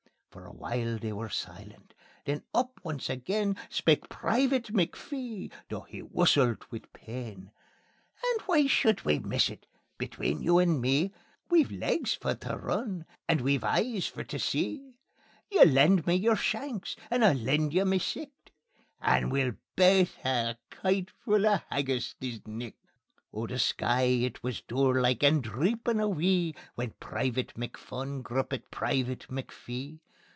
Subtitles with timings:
[0.31, 1.93] For a while they were silent;
[2.23, 7.51] then up once again Spoke Private McPhee, though he whussilt wi' pain:
[8.23, 9.67] "And why should we miss it?
[9.97, 11.11] Between you and me
[11.49, 14.93] We've legs for tae run, and we've eyes for tae see.
[15.49, 18.51] You lend me your shanks and I'll lend you ma sicht,
[19.01, 22.77] And we'll baith hae a kyte fu' o' haggis the nicht."
[23.33, 29.27] Oh the sky it wis dourlike and dreepin' a wee, When Private McPhun gruppit Private
[29.27, 29.99] McPhee.